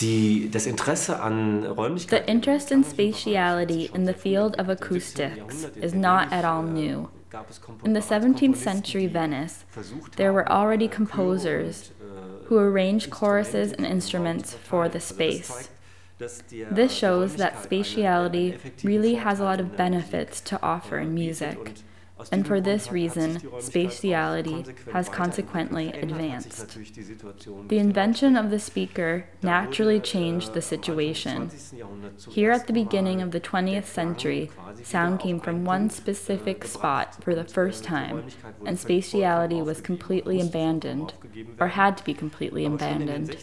Die, 0.00 0.48
das 0.50 0.66
Interesse 0.66 1.20
an 1.20 1.62
The 2.08 2.22
interest 2.28 2.70
in 2.70 2.84
spatiality 2.84 3.92
in 3.92 4.04
the 4.04 4.14
field 4.14 4.54
of 4.56 4.68
acoustics 4.68 5.64
is 5.82 5.92
not 5.92 6.32
at 6.32 6.44
all 6.44 6.62
new. 6.62 7.08
In 7.84 7.94
the 7.94 8.00
17th 8.00 8.56
century 8.56 9.06
Venice, 9.06 9.64
there 10.16 10.32
were 10.32 10.50
already 10.50 10.88
composers 10.88 11.90
who 12.44 12.58
arranged 12.58 13.10
choruses 13.10 13.72
and 13.72 13.84
instruments 13.84 14.54
for 14.54 14.88
the 14.88 15.00
space. 15.00 15.68
This 16.18 16.92
shows 16.92 17.36
that 17.36 17.56
spatiality 17.56 18.58
really 18.84 19.16
has 19.16 19.40
a 19.40 19.44
lot 19.44 19.60
of 19.60 19.76
benefits 19.76 20.40
to 20.42 20.62
offer 20.62 20.98
in 20.98 21.12
music 21.12 21.74
and 22.32 22.46
for 22.46 22.60
this 22.60 22.90
reason, 22.90 23.38
spatiality 23.58 24.74
has 24.92 25.08
consequently 25.08 25.92
advanced. 25.92 26.78
The 27.68 27.78
invention 27.78 28.36
of 28.36 28.50
the 28.50 28.58
speaker 28.58 29.26
naturally 29.42 30.00
changed 30.00 30.54
the 30.54 30.62
situation. 30.62 31.50
Here 32.28 32.50
at 32.50 32.66
the 32.66 32.72
beginning 32.72 33.22
of 33.22 33.30
the 33.30 33.40
20th 33.40 33.86
century, 33.86 34.50
sound 34.82 35.20
came 35.20 35.40
from 35.40 35.64
one 35.64 35.90
specific 35.90 36.64
spot 36.64 37.22
for 37.22 37.34
the 37.34 37.44
first 37.44 37.84
time, 37.84 38.24
and 38.64 38.76
spatiality 38.76 39.64
was 39.64 39.80
completely 39.80 40.40
abandoned, 40.40 41.14
or 41.60 41.68
had 41.68 41.96
to 41.98 42.04
be 42.04 42.14
completely 42.14 42.64
abandoned. 42.64 43.36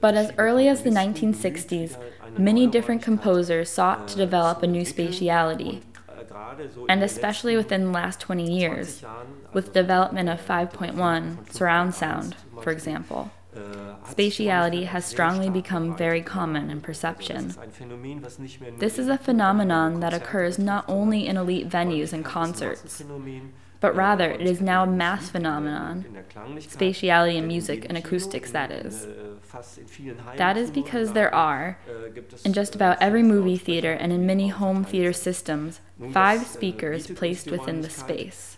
But 0.00 0.14
as 0.14 0.32
early 0.36 0.68
as 0.68 0.82
the 0.82 0.90
1960s, 0.90 1.96
many 2.38 2.66
different 2.66 3.02
composers 3.02 3.70
sought 3.70 4.08
to 4.08 4.16
develop 4.16 4.62
a 4.62 4.66
new 4.66 4.82
spatiality 4.82 5.82
and 6.88 7.02
especially 7.02 7.56
within 7.56 7.86
the 7.86 7.90
last 7.90 8.20
20 8.20 8.50
years, 8.50 9.04
with 9.52 9.68
uh, 9.68 9.72
development 9.72 10.28
of 10.28 10.40
5.1 10.40 11.52
surround 11.52 11.94
sound, 11.94 12.36
for 12.62 12.70
example. 12.70 13.30
Uh, 13.54 13.94
spatiality 14.08 14.84
has 14.86 15.04
strongly 15.04 15.48
become 15.48 15.96
very 15.96 16.20
common 16.20 16.70
in 16.70 16.80
perception. 16.80 17.54
This 18.78 18.98
is 18.98 19.06
a 19.06 19.16
phenomenon 19.16 20.00
that 20.00 20.12
occurs 20.12 20.58
not 20.58 20.84
only 20.88 21.26
in 21.26 21.36
elite 21.36 21.68
venues 21.68 22.12
and 22.12 22.24
concerts, 22.24 23.04
but 23.84 23.94
rather 23.94 24.30
it 24.30 24.40
is 24.40 24.62
now 24.62 24.84
a 24.84 24.86
mass 24.86 25.28
phenomenon. 25.28 26.06
Spatiality 26.56 27.34
in 27.34 27.46
music 27.46 27.84
and 27.86 27.98
acoustics, 27.98 28.50
that 28.50 28.70
is. 28.70 29.06
That 30.38 30.56
is 30.56 30.70
because 30.70 31.12
there 31.12 31.34
are, 31.34 31.78
in 32.46 32.54
just 32.54 32.74
about 32.74 32.96
every 33.02 33.22
movie 33.22 33.58
theater 33.58 33.92
and 33.92 34.10
in 34.10 34.24
many 34.24 34.48
home 34.48 34.84
theater 34.84 35.12
systems, 35.12 35.82
five 36.12 36.46
speakers 36.46 37.08
placed 37.08 37.50
within 37.50 37.82
the 37.82 37.90
space. 37.90 38.56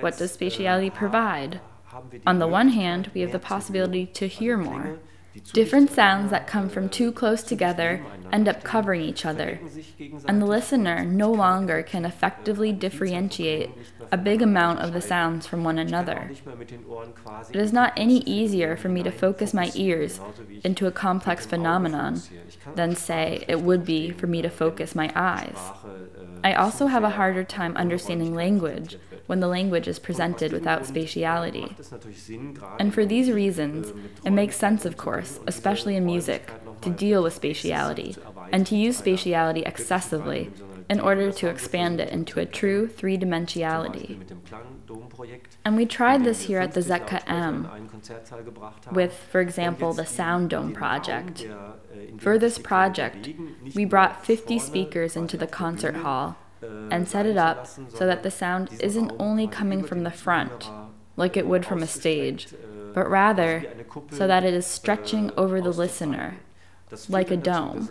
What 0.00 0.18
does 0.18 0.36
spatiality 0.36 0.92
provide? 0.92 1.60
On 2.26 2.40
the 2.40 2.48
one 2.48 2.70
hand, 2.70 3.12
we 3.14 3.20
have 3.20 3.30
the 3.30 3.38
possibility 3.38 4.04
to 4.04 4.26
hear 4.26 4.56
more. 4.56 4.98
Different 5.52 5.92
sounds 5.92 6.32
that 6.32 6.48
come 6.48 6.68
from 6.68 6.88
too 6.88 7.12
close 7.12 7.44
together 7.44 8.04
end 8.32 8.48
up 8.48 8.64
covering 8.64 9.02
each 9.02 9.24
other, 9.24 9.60
and 10.26 10.42
the 10.42 10.46
listener 10.46 11.04
no 11.04 11.30
longer 11.30 11.84
can 11.84 12.04
effectively 12.04 12.72
differentiate 12.72 13.70
a 14.12 14.16
big 14.16 14.42
amount 14.42 14.80
of 14.80 14.92
the 14.92 15.00
sounds 15.00 15.46
from 15.46 15.64
one 15.64 15.78
another. 15.78 16.30
It 17.50 17.56
is 17.56 17.72
not 17.72 17.92
any 17.96 18.18
easier 18.18 18.76
for 18.76 18.88
me 18.88 19.02
to 19.02 19.10
focus 19.10 19.54
my 19.54 19.70
ears 19.74 20.20
into 20.64 20.86
a 20.86 20.92
complex 20.92 21.46
phenomenon 21.46 22.20
than, 22.74 22.96
say, 22.96 23.44
it 23.48 23.60
would 23.60 23.84
be 23.84 24.10
for 24.10 24.26
me 24.26 24.42
to 24.42 24.50
focus 24.50 24.94
my 24.94 25.12
eyes. 25.14 25.58
I 26.42 26.54
also 26.54 26.86
have 26.86 27.04
a 27.04 27.10
harder 27.10 27.44
time 27.44 27.76
understanding 27.76 28.34
language 28.34 28.96
when 29.26 29.40
the 29.40 29.46
language 29.46 29.86
is 29.86 29.98
presented 29.98 30.52
without 30.52 30.82
spatiality. 30.82 31.76
And 32.80 32.92
for 32.92 33.06
these 33.06 33.30
reasons, 33.30 33.92
it 34.24 34.30
makes 34.30 34.56
sense, 34.56 34.84
of 34.84 34.96
course, 34.96 35.38
especially 35.46 35.96
in 35.96 36.04
music, 36.04 36.50
to 36.80 36.90
deal 36.90 37.22
with 37.22 37.40
spatiality 37.40 38.16
and 38.52 38.66
to 38.66 38.76
use 38.76 39.00
spatiality 39.00 39.66
excessively 39.66 40.50
in 40.90 40.98
order 40.98 41.30
to 41.30 41.48
expand 41.48 42.00
it 42.00 42.08
into 42.08 42.40
a 42.40 42.44
true 42.44 42.88
three 42.88 43.16
dimensionality. 43.16 44.18
And 45.64 45.76
we 45.76 45.86
tried 45.86 46.24
this 46.24 46.42
here 46.42 46.58
at 46.58 46.72
the 46.72 46.80
ZKM 46.80 48.90
with, 48.90 49.14
for 49.30 49.40
example, 49.40 49.92
the 49.92 50.04
Sound 50.04 50.50
Dome 50.50 50.72
project. 50.72 51.46
For 52.18 52.38
this 52.38 52.58
project, 52.58 53.28
we 53.76 53.84
brought 53.84 54.26
50 54.26 54.58
speakers 54.58 55.16
into 55.16 55.36
the 55.36 55.46
concert 55.46 55.96
hall 55.96 56.36
and 56.90 57.08
set 57.08 57.24
it 57.24 57.36
up 57.36 57.68
so 57.68 58.04
that 58.04 58.24
the 58.24 58.30
sound 58.30 58.70
isn't 58.80 59.12
only 59.20 59.46
coming 59.46 59.84
from 59.84 60.02
the 60.02 60.10
front, 60.10 60.68
like 61.16 61.36
it 61.36 61.46
would 61.46 61.64
from 61.64 61.84
a 61.84 61.86
stage, 61.86 62.48
but 62.92 63.08
rather 63.08 63.64
so 64.10 64.26
that 64.26 64.42
it 64.42 64.54
is 64.54 64.66
stretching 64.66 65.30
over 65.36 65.60
the 65.60 65.72
listener, 65.72 66.38
like 67.08 67.30
a 67.30 67.36
dome. 67.36 67.88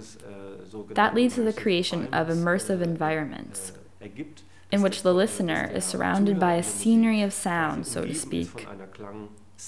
That 0.90 1.16
leads 1.16 1.36
to 1.36 1.42
the 1.42 1.54
creation 1.54 2.08
of 2.14 2.28
immersive 2.28 2.82
environments, 2.82 3.72
in 4.72 4.82
which 4.82 5.02
the 5.02 5.14
listener 5.14 5.70
is 5.74 5.84
surrounded 5.86 6.40
by 6.40 6.54
a 6.54 6.64
scenery 6.64 7.22
of 7.22 7.34
sound, 7.34 7.88
so 7.88 8.06
to 8.06 8.14
speak, 8.14 8.68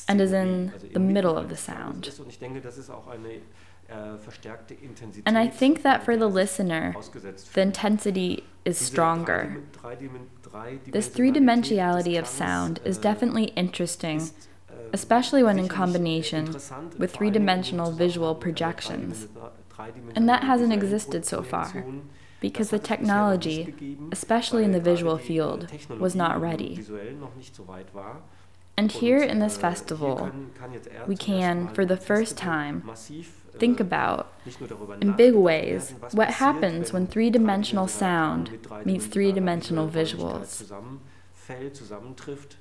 and 0.08 0.22
is 0.22 0.32
in 0.32 0.74
the 0.94 1.00
middle 1.00 1.38
of 1.38 1.50
the 1.50 1.58
sound. 1.58 2.10
And 5.26 5.38
I 5.38 5.48
think 5.48 5.82
that 5.82 6.04
for 6.04 6.16
the 6.16 6.28
listener, 6.28 6.96
the 7.54 7.62
intensity 7.62 8.46
is 8.64 8.78
stronger. 8.78 9.64
This 10.88 11.08
three 11.08 11.32
dimensionality 11.32 12.18
of 12.18 12.28
sound 12.28 12.80
is 12.86 12.98
definitely 12.98 13.46
interesting, 13.56 14.30
especially 14.94 15.44
when 15.44 15.60
in 15.60 15.68
combination 15.68 16.56
with 16.98 17.14
three 17.14 17.30
dimensional 17.30 17.92
visual 17.92 18.36
projections. 18.36 19.28
And 20.16 20.30
that 20.30 20.44
hasn't 20.44 20.74
existed 20.74 21.26
so 21.26 21.42
far, 21.42 21.86
because 22.40 22.70
the 22.70 22.80
technology, 22.80 23.98
especially 24.12 24.64
in 24.64 24.72
the 24.72 24.80
visual 24.80 25.18
field, 25.18 25.68
was 26.00 26.16
not 26.16 26.40
ready. 26.40 26.84
And 28.78 28.92
here 28.92 29.22
in 29.22 29.40
this 29.40 29.58
festival, 29.58 30.32
we 31.08 31.16
can, 31.16 31.68
for 31.70 31.86
the 31.86 31.98
first 31.98 32.38
time, 32.38 32.90
think 33.58 33.80
about, 33.80 34.34
in 35.02 35.12
big 35.14 35.36
ways, 35.36 35.94
what 36.12 36.30
happens 36.30 36.94
when 36.94 37.06
three 37.06 37.30
dimensional 37.30 37.88
sound 37.88 38.58
meets 38.86 39.06
three 39.06 39.32
dimensional 39.32 39.88
visuals. 39.90 40.72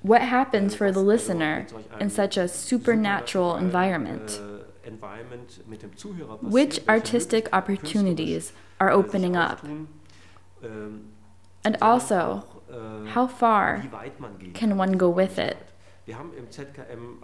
What 0.01 0.21
happens 0.21 0.75
for 0.75 0.91
the 0.91 1.01
listener 1.01 1.67
in 1.99 2.09
such 2.09 2.37
a 2.37 2.47
supernatural 2.47 3.55
environment? 3.55 4.39
Which 6.41 6.79
artistic 6.89 7.49
opportunities 7.53 8.53
are 8.79 8.89
opening 8.89 9.35
up? 9.35 9.65
And 11.63 11.77
also, 11.81 12.45
how 13.07 13.27
far 13.27 13.85
can 14.53 14.77
one 14.77 14.93
go 14.93 15.09
with 15.09 15.37
it? 15.37 15.57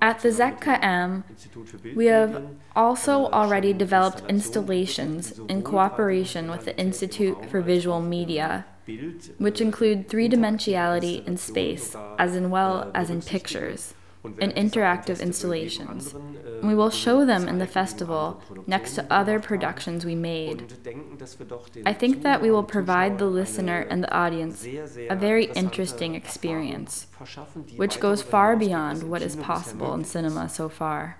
At 0.01 0.19
the 0.19 0.29
ZKM, 0.29 1.23
we 1.95 2.05
have 2.05 2.45
also 2.75 3.25
already 3.25 3.73
developed 3.73 4.23
installations 4.29 5.39
in 5.49 5.63
cooperation 5.63 6.49
with 6.51 6.65
the 6.65 6.77
Institute 6.77 7.49
for 7.49 7.61
Visual 7.61 7.99
Media, 8.01 8.65
which 9.37 9.61
include 9.61 10.07
three 10.07 10.29
dimensionality 10.29 11.25
in 11.27 11.37
space 11.37 11.95
as 12.17 12.35
in 12.35 12.49
well 12.49 12.91
as 12.93 13.09
in 13.09 13.21
pictures 13.21 13.93
and 14.39 14.53
interactive 14.55 15.21
installations. 15.21 16.13
And 16.13 16.67
we 16.67 16.75
will 16.75 16.89
show 16.89 17.25
them 17.25 17.47
in 17.47 17.59
the 17.59 17.67
festival 17.67 18.41
next 18.65 18.95
to 18.95 19.13
other 19.13 19.39
productions 19.39 20.05
we 20.05 20.15
made. 20.15 20.73
I 21.85 21.93
think 21.93 22.23
that 22.23 22.41
we 22.41 22.51
will 22.51 22.63
provide 22.63 23.17
the 23.17 23.25
listener 23.25 23.85
and 23.89 24.03
the 24.03 24.13
audience 24.13 24.65
a 24.65 25.15
very 25.15 25.45
interesting 25.53 26.15
experience, 26.15 27.07
which 27.75 27.99
goes 27.99 28.21
far 28.21 28.55
beyond 28.55 29.03
what 29.03 29.21
is 29.21 29.35
possible 29.35 29.93
in 29.93 30.03
cinema 30.03 30.49
so 30.49 30.69
far. 30.69 31.19